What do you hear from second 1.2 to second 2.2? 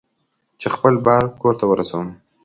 کور ته ورسوم.